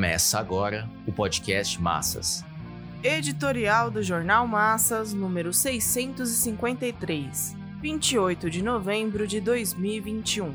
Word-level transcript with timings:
Começa 0.00 0.38
agora 0.38 0.88
o 1.06 1.12
podcast 1.12 1.78
Massas. 1.78 2.42
Editorial 3.04 3.90
do 3.90 4.02
Jornal 4.02 4.46
Massas, 4.46 5.12
número 5.12 5.52
653, 5.52 7.54
28 7.82 8.48
de 8.48 8.62
novembro 8.62 9.26
de 9.26 9.42
2021. 9.42 10.54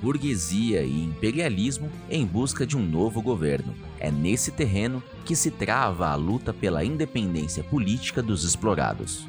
Burguesia 0.00 0.82
e 0.82 1.02
imperialismo 1.02 1.90
em 2.08 2.24
busca 2.24 2.64
de 2.64 2.76
um 2.76 2.86
novo 2.86 3.20
governo. 3.20 3.74
É 3.98 4.12
nesse 4.12 4.52
terreno 4.52 5.02
que 5.24 5.34
se 5.34 5.50
trava 5.50 6.10
a 6.10 6.14
luta 6.14 6.54
pela 6.54 6.84
independência 6.84 7.64
política 7.64 8.22
dos 8.22 8.44
explorados. 8.44 9.26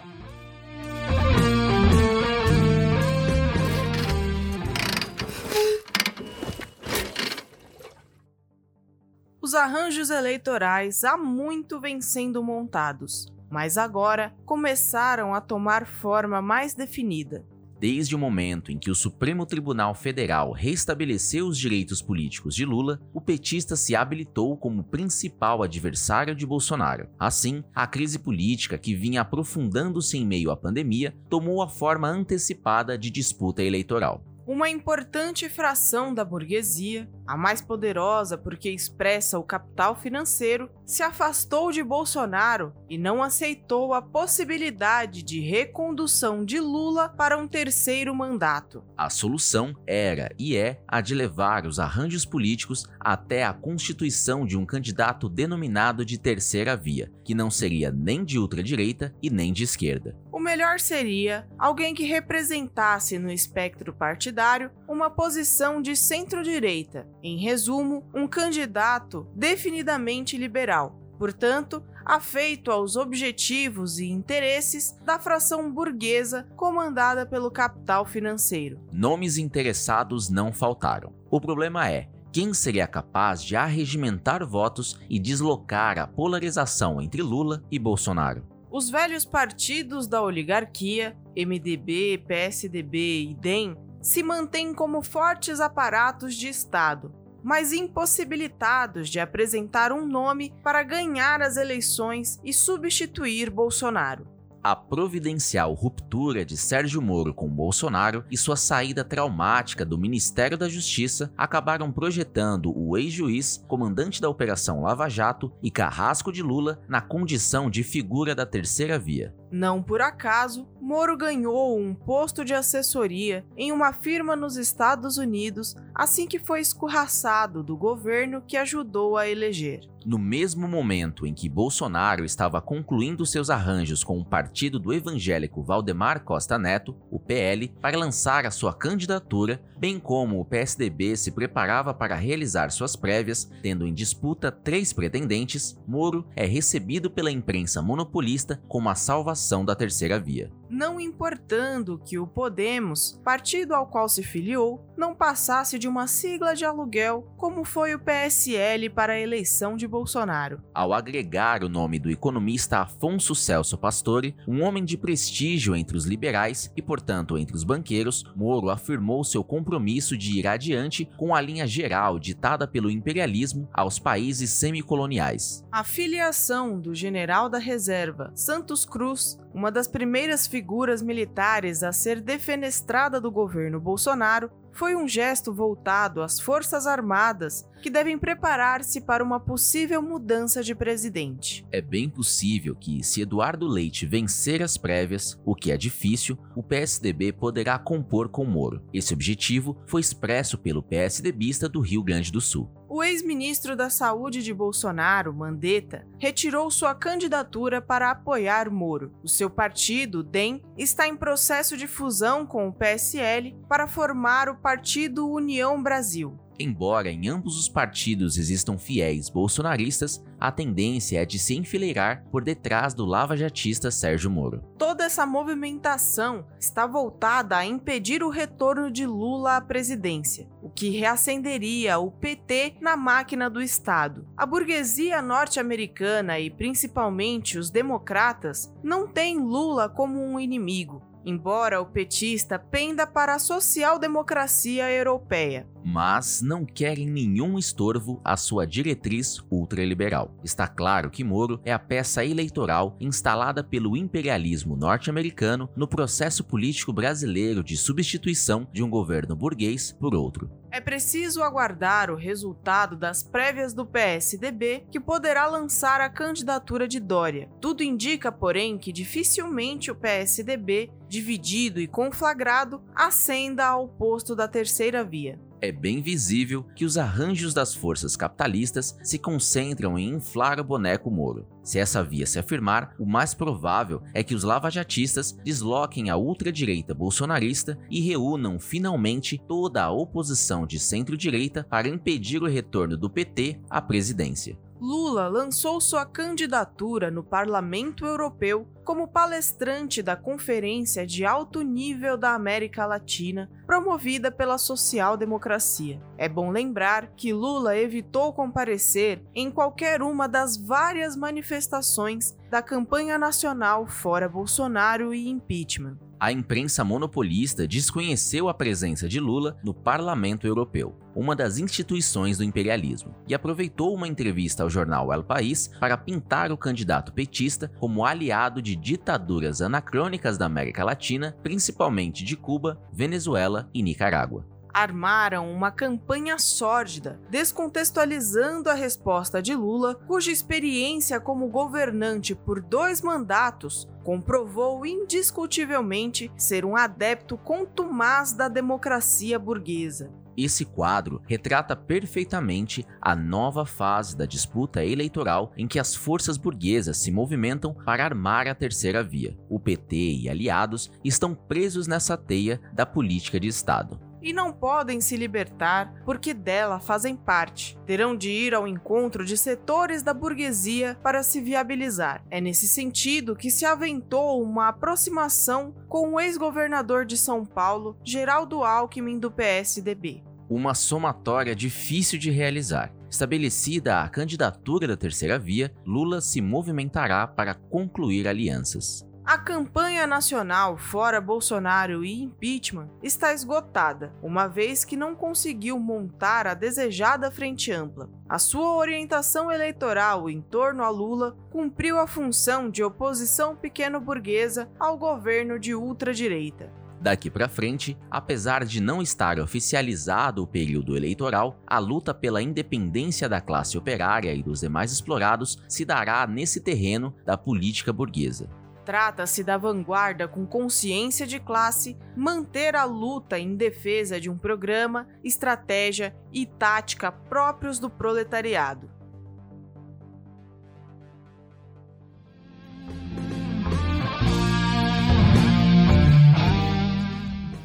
Arranjos 9.62 10.10
eleitorais 10.10 11.04
há 11.04 11.16
muito 11.16 11.80
vêm 11.80 12.02
sendo 12.02 12.44
montados, 12.44 13.32
mas 13.48 13.78
agora 13.78 14.34
começaram 14.44 15.36
a 15.36 15.40
tomar 15.40 15.86
forma 15.86 16.42
mais 16.42 16.74
definida. 16.74 17.46
Desde 17.80 18.16
o 18.16 18.20
momento 18.20 18.72
em 18.72 18.78
que 18.78 18.92
o 18.92 18.96
Supremo 18.96 19.46
Tribunal 19.46 19.94
Federal 19.94 20.52
restabeleceu 20.52 21.48
os 21.48 21.58
direitos 21.58 22.02
políticos 22.02 22.56
de 22.56 22.66
Lula, 22.66 23.00
o 23.14 23.22
petista 23.22 23.76
se 23.76 23.96
habilitou 23.96 24.58
como 24.58 24.84
principal 24.84 25.64
adversário 25.64 26.36
de 26.36 26.46
Bolsonaro. 26.46 27.08
Assim, 27.20 27.64
a 27.74 27.88
crise 27.88 28.20
política 28.20 28.78
que 28.78 28.96
vinha 28.96 29.22
aprofundando-se 29.22 30.18
em 30.18 30.26
meio 30.26 30.52
à 30.52 30.58
pandemia 30.58 31.16
tomou 31.30 31.62
a 31.62 31.68
forma 31.68 32.08
antecipada 32.08 32.98
de 32.98 33.10
disputa 33.10 33.64
eleitoral. 33.64 34.24
Uma 34.46 34.70
importante 34.70 35.48
fração 35.48 36.14
da 36.14 36.26
burguesia, 36.26 37.10
a 37.32 37.38
mais 37.38 37.62
poderosa 37.62 38.38
porque 38.38 38.70
expressa 38.70 39.40
o 39.40 39.44
capital 39.44 39.96
financeiro, 39.96 40.70
se 40.86 41.02
afastou 41.02 41.72
de 41.72 41.82
Bolsonaro 41.82 42.74
e 42.90 42.98
não 42.98 43.24
aceitou 43.24 43.94
a 43.94 44.02
possibilidade 44.02 45.24
de 45.24 45.40
recondução 45.40 46.44
de 46.44 46.60
Lula 46.60 47.08
para 47.08 47.38
um 47.38 47.48
terceiro 47.48 48.14
mandato. 48.14 48.84
A 48.98 49.10
solução 49.10 49.74
era 49.88 50.30
e 50.38 50.58
é 50.58 50.82
a 50.86 51.00
de 51.00 51.16
levar 51.16 51.66
os 51.66 51.80
arranjos 51.80 52.26
políticos 52.26 52.86
até 53.00 53.46
a 53.46 53.54
constituição 53.54 54.46
de 54.46 54.58
um 54.58 54.66
candidato 54.66 55.30
denominado 55.30 56.04
de 56.04 56.20
terceira 56.20 56.76
via, 56.76 57.10
que 57.24 57.34
não 57.34 57.50
seria 57.50 57.92
nem 57.92 58.26
de 58.26 58.38
ultradireita 58.38 59.16
e 59.22 59.30
nem 59.30 59.54
de 59.54 59.64
esquerda. 59.64 60.18
O 60.34 60.40
melhor 60.40 60.82
seria 60.82 61.48
alguém 61.58 61.94
que 61.94 62.04
representasse 62.04 63.18
no 63.18 63.32
espectro 63.32 63.94
partidário 63.94 64.70
uma 64.92 65.10
posição 65.10 65.82
de 65.82 65.96
centro-direita, 65.96 67.08
em 67.24 67.38
resumo, 67.38 68.04
um 68.14 68.28
candidato 68.28 69.26
definidamente 69.34 70.38
liberal, 70.38 71.00
portanto, 71.18 71.82
afeito 72.06 72.70
aos 72.72 72.98
objetivos 72.98 74.00
e 74.00 74.08
interesses 74.08 74.98
da 75.06 75.18
fração 75.18 75.72
burguesa 75.72 76.46
comandada 76.58 77.26
pelo 77.26 77.50
capital 77.50 78.06
financeiro. 78.06 78.82
Nomes 78.92 79.38
interessados 79.38 80.30
não 80.30 80.52
faltaram. 80.52 81.14
O 81.30 81.40
problema 81.40 81.90
é 81.90 82.10
quem 82.34 82.54
seria 82.54 82.88
capaz 82.88 83.44
de 83.44 83.56
arregimentar 83.56 84.46
votos 84.46 85.00
e 85.10 85.20
deslocar 85.20 85.98
a 86.00 86.08
polarização 86.08 87.02
entre 87.02 87.22
Lula 87.22 87.64
e 87.72 87.80
Bolsonaro. 87.80 88.44
Os 88.70 88.90
velhos 88.90 89.26
partidos 89.26 90.08
da 90.08 90.22
oligarquia, 90.22 91.16
MDB, 91.36 92.24
PSDB 92.26 93.24
e 93.24 93.36
DEM, 93.36 93.76
se 94.02 94.24
mantêm 94.24 94.74
como 94.74 95.02
fortes 95.02 95.60
aparatos 95.60 96.36
de 96.36 96.48
Estado, 96.48 97.14
mas 97.44 97.72
impossibilitados 97.72 99.10
de 99.10 99.20
apresentar 99.20 99.92
um 99.92 100.06
nome 100.06 100.54
para 100.64 100.84
ganhar 100.84 101.42
as 101.42 101.58
eleições 101.58 102.40
e 102.44 102.54
substituir 102.54 103.50
Bolsonaro. 103.50 104.28
A 104.64 104.76
providencial 104.76 105.74
ruptura 105.74 106.46
de 106.46 106.56
Sérgio 106.56 107.02
Moro 107.02 107.34
com 107.34 107.50
Bolsonaro 107.50 108.24
e 108.30 108.38
sua 108.38 108.56
saída 108.56 109.04
traumática 109.04 109.84
do 109.84 109.98
Ministério 109.98 110.56
da 110.56 110.70
Justiça 110.70 111.34
acabaram 111.36 111.92
projetando 111.92 112.72
o 112.78 112.96
ex-juiz, 112.96 113.64
comandante 113.68 114.22
da 114.22 114.30
Operação 114.30 114.82
Lava 114.82 115.10
Jato 115.10 115.52
e 115.64 115.72
carrasco 115.72 116.32
de 116.32 116.44
Lula 116.44 116.80
na 116.88 117.02
condição 117.02 117.72
de 117.72 117.84
figura 117.84 118.36
da 118.36 118.46
terceira 118.46 119.00
via. 119.00 119.34
Não 119.52 119.84
por 119.84 120.02
acaso, 120.02 120.66
Moro 120.80 121.18
ganhou 121.18 121.78
um 121.78 121.94
posto 121.94 122.46
de 122.46 122.54
assessoria 122.54 123.46
em 123.58 123.72
uma 123.72 123.92
firma 123.92 124.36
nos 124.36 124.56
Estados 124.56 125.18
Unidos 125.18 125.76
assim 125.94 126.26
que 126.26 126.40
foi 126.40 126.62
escorraçado 126.62 127.62
do 127.62 127.76
governo 127.76 128.42
que 128.42 128.58
ajudou 128.58 129.18
a 129.18 129.28
eleger. 129.28 129.82
No 130.04 130.18
mesmo 130.18 130.68
momento 130.68 131.28
em 131.28 131.34
que 131.34 131.48
Bolsonaro 131.48 132.26
estava 132.26 132.60
concluindo 132.60 133.24
seus 133.24 133.52
arranjos 133.52 134.04
com 134.04 134.20
o 134.20 134.26
partido 134.26 134.80
do 134.80 134.92
evangélico 134.92 135.62
Valdemar 135.62 136.24
Costa 136.24 136.58
Neto, 136.58 136.96
o 137.12 137.20
PL, 137.20 137.68
para 137.80 138.00
lançar 138.00 138.48
a 138.48 138.52
sua 138.52 138.74
candidatura, 138.74 139.62
bem 139.78 140.00
como 140.00 140.40
o 140.40 140.46
PSDB 140.46 141.16
se 141.16 141.32
preparava 141.32 141.94
para 141.94 142.16
realizar 142.16 142.72
suas 142.72 142.96
prévias, 142.96 143.52
tendo 143.62 143.86
em 143.86 143.94
disputa 143.94 144.52
três 144.52 144.92
pretendentes, 144.92 145.78
Moro 145.88 146.26
é 146.36 146.48
recebido 146.48 147.12
pela 147.12 147.30
imprensa 147.30 147.80
monopolista 147.80 148.60
como 148.68 148.90
a 148.90 148.96
salvação 148.96 149.41
da 149.66 149.76
terceira 149.76 150.20
via 150.20 150.52
não 150.72 151.02
importando 151.02 152.02
que 152.06 152.18
o 152.18 152.26
Podemos, 152.26 153.20
partido 153.26 153.76
ao 153.76 153.88
qual 153.88 154.08
se 154.08 154.24
filiou, 154.24 154.88
não 154.98 155.14
passasse 155.14 155.78
de 155.78 155.88
uma 155.88 156.08
sigla 156.08 156.56
de 156.56 156.64
aluguel, 156.64 157.28
como 157.36 157.66
foi 157.66 157.94
o 157.94 158.00
PSL 158.00 158.90
para 158.90 159.14
a 159.14 159.20
eleição 159.20 159.76
de 159.76 159.86
Bolsonaro. 159.86 160.62
Ao 160.74 160.94
agregar 160.94 161.64
o 161.64 161.70
nome 161.70 162.00
do 162.00 162.10
economista 162.10 162.80
Afonso 162.80 163.36
Celso 163.36 163.78
Pastore, 163.78 164.36
um 164.48 164.64
homem 164.64 164.86
de 164.86 164.98
prestígio 164.98 165.76
entre 165.76 165.98
os 165.98 166.06
liberais 166.06 166.72
e, 166.76 166.82
portanto, 166.82 167.38
entre 167.38 167.56
os 167.56 167.66
banqueiros, 167.66 168.24
Moro 168.34 168.70
afirmou 168.70 169.24
seu 169.26 169.44
compromisso 169.44 170.18
de 170.18 170.40
ir 170.40 170.48
adiante 170.48 171.10
com 171.18 171.36
a 171.36 171.42
linha 171.42 171.68
geral 171.68 172.18
ditada 172.18 172.66
pelo 172.66 172.90
imperialismo 172.90 173.68
aos 173.74 174.00
países 174.00 174.52
semicoloniais. 174.52 175.66
A 175.72 175.84
filiação 175.84 176.80
do 176.80 176.96
general 176.96 177.50
da 177.50 177.58
reserva 177.58 178.32
Santos 178.36 178.86
Cruz 178.86 179.38
uma 179.54 179.72
das 179.72 179.88
primeiras 179.88 180.48
figuras 180.48 180.61
militares 181.02 181.84
a 181.84 181.92
ser 181.92 182.22
defenestrada 182.22 183.20
do 183.20 183.32
governo 183.32 183.80
Bolsonaro, 183.80 184.50
foi 184.72 184.96
um 184.96 185.08
gesto 185.08 185.54
voltado 185.54 186.22
às 186.22 186.40
Forças 186.40 186.88
Armadas 186.88 187.68
que 187.82 187.90
devem 187.90 188.18
preparar-se 188.18 189.02
para 189.02 189.24
uma 189.24 189.40
possível 189.40 190.02
mudança 190.02 190.64
de 190.64 190.74
presidente. 190.74 191.66
É 191.72 191.82
bem 191.82 192.10
possível 192.10 192.76
que, 192.76 193.04
se 193.04 193.22
Eduardo 193.22 193.68
Leite 193.68 194.06
vencer 194.06 194.62
as 194.62 194.78
prévias, 194.78 195.40
o 195.44 195.56
que 195.56 195.72
é 195.72 195.78
difícil, 195.78 196.38
o 196.56 196.64
PSDB 196.64 197.34
poderá 197.34 197.78
compor 197.80 198.30
com 198.30 198.46
Moro. 198.46 198.82
Esse 198.94 199.14
objetivo 199.14 199.78
foi 199.88 200.02
expresso 200.02 200.58
pelo 200.58 200.84
PSDBista 200.84 201.68
do 201.68 201.82
Rio 201.82 202.04
Grande 202.04 202.32
do 202.32 202.40
Sul. 202.40 202.72
O 202.94 203.02
ex-ministro 203.02 203.74
da 203.74 203.90
Saúde 203.90 204.44
de 204.44 204.54
Bolsonaro, 204.54 205.34
Mandetta, 205.34 206.06
retirou 206.20 206.70
sua 206.70 206.94
candidatura 206.94 207.82
para 207.82 208.12
apoiar 208.12 208.70
Moro. 208.70 209.14
O 209.24 209.30
seu 209.30 209.50
partido, 209.50 210.22
DEM, 210.22 210.62
está 210.78 211.08
em 211.08 211.16
processo 211.16 211.78
de 211.78 211.88
fusão 211.88 212.46
com 212.46 212.68
o 212.68 212.74
PSL 212.74 213.56
para 213.70 213.88
formar 213.88 214.50
o 214.50 214.58
Partido 214.58 215.26
União 215.26 215.82
Brasil. 215.82 216.38
Embora 216.60 217.10
em 217.10 217.28
ambos 217.28 217.58
os 217.60 217.68
partidos 217.68 218.38
existam 218.38 218.78
fiéis 218.78 219.30
bolsonaristas, 219.30 220.24
a 220.40 220.52
tendência 220.52 221.22
é 221.22 221.26
de 221.26 221.40
se 221.40 221.56
enfileirar 221.56 222.24
por 222.32 222.44
detrás 222.44 222.94
do 222.94 223.06
lava-jatista 223.06 223.92
Sérgio 223.92 224.30
Moro. 224.30 224.64
Toda 224.78 225.06
essa 225.06 225.26
movimentação 225.26 226.46
está 226.60 226.86
voltada 226.86 227.58
a 227.58 227.66
impedir 227.66 228.24
o 228.24 228.30
retorno 228.30 228.92
de 228.92 229.06
Lula 229.06 229.58
à 229.58 229.62
presidência, 229.62 230.48
o 230.62 230.70
que 230.70 230.90
reacenderia 230.90 232.00
o 232.00 232.12
PT 232.12 232.76
na 232.82 232.96
máquina 232.96 233.50
do 233.50 233.62
Estado. 233.62 234.28
A 234.36 234.46
burguesia 234.46 235.22
norte-americana 235.22 236.40
e 236.40 236.50
principalmente 236.50 237.58
os 237.58 237.70
democratas 237.70 238.74
não 238.84 239.08
têm 239.08 239.40
Lula 239.40 239.90
como 239.90 240.20
um 240.24 240.40
inimigo, 240.40 241.02
embora 241.26 241.82
o 241.82 241.86
petista 241.86 242.58
penda 242.58 243.06
para 243.06 243.36
a 243.36 243.40
social-democracia 243.40 244.92
europeia. 244.92 245.68
Mas 245.84 246.42
não 246.42 246.66
querem 246.66 247.08
nenhum 247.08 247.58
estorvo 247.58 248.22
à 248.24 248.38
sua 248.38 248.66
diretriz 248.66 249.42
ultraliberal. 249.50 250.34
Está 250.44 250.68
claro 250.68 251.10
que 251.10 251.24
Moro 251.24 251.60
é 251.64 251.74
a 251.74 251.80
peça 251.80 252.26
eleitoral 252.26 252.96
instalada 253.00 253.64
pelo 253.64 253.98
imperialismo 253.98 254.76
norte-americano 254.76 255.70
no 255.76 255.88
processo 255.88 256.44
político 256.44 256.94
brasileiro 256.94 257.64
de 257.64 257.78
substituição 257.78 258.68
de 258.72 258.84
um 258.84 258.90
governo 258.90 259.36
burguês 259.36 259.92
por 260.00 260.16
outro. 260.16 260.50
É 260.74 260.80
preciso 260.80 261.44
aguardar 261.44 262.10
o 262.10 262.16
resultado 262.16 262.96
das 262.96 263.22
prévias 263.22 263.74
do 263.74 263.86
PSDB, 263.86 264.86
que 264.90 265.02
poderá 265.02 265.46
lançar 265.46 266.00
a 266.00 266.10
candidatura 266.10 266.88
de 266.88 266.98
Dória. 266.98 267.50
Tudo 267.60 267.84
indica, 267.84 268.32
porém, 268.32 268.78
que 268.78 268.94
dificilmente 268.94 269.92
o 269.92 269.96
PSDB, 269.96 270.90
dividido 271.10 271.82
e 271.82 271.88
conflagrado, 271.88 272.82
ascenda 272.96 273.66
ao 273.66 273.86
posto 273.86 274.34
da 274.34 274.48
terceira 274.48 275.04
via. 275.04 275.38
É 275.62 275.72
bem 275.72 276.02
visível 276.02 276.64
que 276.76 276.84
os 276.84 276.98
arranjos 276.98 277.54
das 277.54 277.74
forças 277.74 278.18
capitalistas 278.18 278.98
se 279.04 279.20
concentram 279.20 279.98
em 279.98 280.10
inflar 280.16 280.60
o 280.60 280.64
boneco 280.64 281.12
Moro. 281.12 281.48
Se 281.64 281.78
essa 281.78 282.04
via 282.04 282.26
se 282.26 282.40
afirmar, 282.40 282.96
o 283.00 283.06
mais 283.06 283.36
provável 283.36 284.02
é 284.14 284.24
que 284.24 284.34
os 284.34 284.44
lavajatistas 284.44 285.38
desloquem 285.44 286.10
a 286.10 286.18
ultradireita 286.18 286.96
bolsonarista 286.96 287.78
e 287.90 288.02
reúnam 288.02 288.60
finalmente 288.60 289.40
toda 289.48 289.84
a 289.84 289.92
oposição 289.92 290.66
de 290.66 290.80
centro-direita 290.80 291.64
para 291.70 291.88
impedir 291.88 292.42
o 292.42 292.48
retorno 292.48 292.98
do 292.98 293.10
PT 293.10 293.60
à 293.70 293.80
presidência. 293.80 294.58
Lula 294.82 295.28
lançou 295.28 295.80
sua 295.80 296.08
candidatura 296.08 297.12
no 297.12 297.24
Parlamento 297.24 298.04
Europeu 298.04 298.68
como 298.92 299.08
palestrante 299.08 300.04
da 300.04 300.18
Conferência 300.18 301.08
de 301.08 301.24
Alto 301.24 301.62
Nível 301.62 302.18
da 302.18 302.36
América 302.36 302.86
Latina, 302.86 303.50
promovida 303.66 304.30
pela 304.30 304.58
social-democracia. 304.58 306.02
É 306.18 306.28
bom 306.28 306.52
lembrar 306.52 307.08
que 307.16 307.32
Lula 307.32 307.78
evitou 307.78 308.34
comparecer 308.34 309.24
em 309.34 309.50
qualquer 309.50 310.02
uma 310.02 310.28
das 310.28 310.58
várias 310.58 311.16
manifestações 311.16 312.36
da 312.50 312.62
campanha 312.62 313.18
nacional 313.18 313.88
fora 313.88 314.28
Bolsonaro 314.28 315.14
e 315.14 315.30
impeachment 315.30 315.98
a 316.22 316.32
imprensa 316.32 316.84
monopolista 316.84 317.68
desconheceu 317.68 318.48
a 318.48 318.54
presença 318.54 319.10
de 319.10 319.20
Lula 319.20 319.58
no 319.64 319.74
Parlamento 319.74 320.46
Europeu, 320.46 320.96
uma 321.16 321.36
das 321.36 321.58
instituições 321.58 322.38
do 322.38 322.44
imperialismo, 322.44 323.16
e 323.28 323.34
aproveitou 323.34 323.92
uma 323.92 324.08
entrevista 324.08 324.62
ao 324.62 324.70
jornal 324.70 325.12
El 325.12 325.24
País 325.24 325.72
para 325.80 325.98
pintar 325.98 326.52
o 326.52 326.58
candidato 326.58 327.12
petista 327.12 327.72
como 327.80 328.06
aliado 328.06 328.62
de 328.62 328.76
ditaduras 328.82 329.62
anacrônicas 329.62 330.38
da 330.38 330.48
América 330.48 330.84
Latina, 330.84 331.38
principalmente 331.44 332.26
de 332.26 332.36
Cuba, 332.36 332.82
Venezuela 332.92 333.70
e 333.74 333.84
Nicarágua 333.84 334.46
armaram 334.74 335.52
uma 335.52 335.72
campanha 335.72 336.38
sórdida, 336.40 337.20
descontextualizando 337.30 338.70
a 338.70 338.74
resposta 338.74 339.42
de 339.42 339.54
Lula, 339.54 339.96
cuja 339.96 340.32
experiência 340.32 341.20
como 341.20 341.50
governante 341.50 342.34
por 342.34 342.62
dois 342.62 343.02
mandatos 343.02 343.88
comprovou 344.04 344.86
indiscutivelmente 344.86 346.32
ser 346.36 346.66
um 346.66 346.76
adepto 346.76 347.38
contumaz 347.38 348.34
da 348.34 348.48
democracia 348.48 349.38
burguesa. 349.38 350.21
Esse 350.38 350.66
quadro 350.66 351.22
retrata 351.28 351.76
perfeitamente 351.76 352.86
a 353.02 353.16
nova 353.16 353.66
fase 353.66 354.16
da 354.16 354.26
disputa 354.26 354.84
eleitoral 354.84 355.52
em 355.58 355.68
que 355.68 355.80
as 355.80 355.96
forças 355.96 356.38
burguesas 356.38 356.98
se 356.98 357.12
movimentam 357.12 357.74
para 357.74 358.06
armar 358.06 358.48
a 358.48 358.56
terceira 358.56 359.04
via. 359.04 359.38
O 359.50 359.60
PT 359.60 359.96
e 359.96 360.30
aliados 360.30 360.92
estão 361.04 361.36
presos 361.36 361.88
nessa 361.88 362.16
teia 362.16 362.60
da 362.74 362.86
política 362.86 363.40
de 363.40 363.48
Estado 363.48 364.11
e 364.22 364.34
não 364.34 364.54
podem 364.54 365.02
se 365.02 365.18
libertar 365.18 365.94
porque 366.06 366.34
dela 366.34 366.80
fazem 366.80 367.16
parte. 367.16 367.78
Terão 367.86 368.16
de 368.16 368.30
ir 368.30 368.54
ao 368.54 368.68
encontro 368.68 369.26
de 369.26 369.38
setores 369.38 370.04
da 370.04 370.14
burguesia 370.14 370.98
para 371.02 371.24
se 371.24 371.42
viabilizar. 371.42 372.24
É 372.30 372.40
nesse 372.40 372.68
sentido 372.68 373.36
que 373.36 373.50
se 373.50 373.66
aventou 373.66 374.42
uma 374.42 374.70
aproximação 374.70 375.74
com 375.88 376.14
o 376.14 376.20
ex-governador 376.20 377.06
de 377.06 377.18
São 377.18 377.46
Paulo, 377.46 377.98
Geraldo 378.04 378.64
Alckmin, 378.64 379.20
do 379.20 379.32
PSDB. 379.32 380.24
Uma 380.50 380.74
somatória 380.74 381.56
difícil 381.56 382.20
de 382.20 382.30
realizar. 382.30 382.94
Estabelecida 383.10 384.02
a 384.02 384.10
candidatura 384.10 384.88
da 384.88 384.98
terceira 384.98 385.40
via, 385.40 385.74
Lula 385.86 386.22
se 386.22 386.42
movimentará 386.42 387.28
para 387.28 387.54
concluir 387.54 388.28
alianças. 388.28 389.06
A 389.32 389.38
campanha 389.38 390.06
nacional 390.06 390.78
fora 390.78 391.22
Bolsonaro 391.22 392.04
e 392.04 392.22
impeachment 392.22 392.90
está 393.02 393.34
esgotada, 393.34 394.14
uma 394.22 394.46
vez 394.46 394.84
que 394.84 394.98
não 394.98 395.16
conseguiu 395.16 395.80
montar 395.80 396.46
a 396.46 396.54
desejada 396.54 397.32
frente 397.32 397.72
ampla. 397.72 398.10
A 398.28 398.38
sua 398.38 398.76
orientação 398.76 399.50
eleitoral 399.50 400.30
em 400.30 400.42
torno 400.42 400.84
a 400.84 400.90
Lula 400.90 401.38
cumpriu 401.50 401.98
a 401.98 402.08
função 402.08 402.70
de 402.70 402.84
oposição 402.84 403.56
pequeno-burguesa 403.56 404.70
ao 404.78 404.98
governo 404.98 405.58
de 405.58 405.74
ultradireita. 405.74 406.70
Daqui 407.00 407.30
para 407.30 407.48
frente, 407.48 407.98
apesar 408.12 408.66
de 408.66 408.82
não 408.82 409.02
estar 409.02 409.40
oficializado 409.40 410.44
o 410.44 410.48
período 410.48 410.98
eleitoral, 410.98 411.58
a 411.66 411.80
luta 411.80 412.14
pela 412.14 412.42
independência 412.42 413.30
da 413.30 413.40
classe 413.40 413.78
operária 413.78 414.34
e 414.34 414.44
dos 414.44 414.60
demais 414.60 414.92
explorados 414.92 415.58
se 415.70 415.86
dará 415.86 416.28
nesse 416.28 416.60
terreno 416.60 417.16
da 417.26 417.38
política 417.38 417.94
burguesa. 417.94 418.50
Trata-se 418.92 419.42
da 419.42 419.58
vanguarda 419.58 420.28
com 420.28 420.46
consciência 420.46 421.26
de 421.26 421.40
classe 421.40 421.98
manter 422.14 422.76
a 422.76 422.84
luta 422.84 423.40
em 423.40 423.56
defesa 423.56 424.20
de 424.20 424.30
um 424.30 424.38
programa, 424.38 425.08
estratégia 425.24 426.14
e 426.30 426.46
tática 426.46 427.10
próprios 427.10 427.80
do 427.80 427.90
proletariado. 427.90 428.92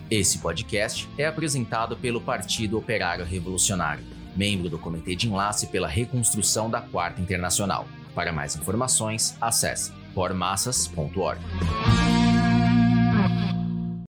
Esse 0.09 0.39
podcast 0.39 1.09
é 1.19 1.27
apresentado 1.27 1.97
pelo 1.97 2.21
Partido 2.21 2.79
Operário 2.79 3.25
Revolucionário, 3.25 4.05
membro 4.37 4.71
do 4.71 4.79
Comitê 4.79 5.17
de 5.17 5.27
Enlace 5.27 5.67
pela 5.67 5.89
Reconstrução 5.89 6.71
da 6.71 6.81
Quarta 6.81 7.21
Internacional. 7.21 7.85
Para 8.15 8.33
mais 8.33 8.55
informações, 8.55 9.37
acesse 9.41 10.06
formassas.org. 10.17 12.06